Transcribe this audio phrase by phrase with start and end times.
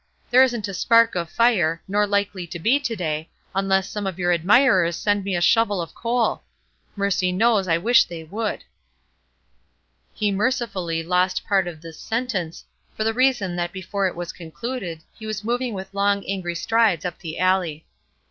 [0.31, 4.17] "There isn't a spark of fire, nor likely to be to day, unless some of
[4.17, 6.41] your admirers send me a shovel of coal.
[6.95, 8.63] Mercy knows, I wish they would."
[10.11, 12.65] He mercifully lost part of this sentence,
[12.97, 17.05] for the reason that before it was concluded he was moving with long, angry strides
[17.05, 17.85] up the alley.